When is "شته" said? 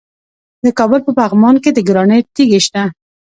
2.65-2.83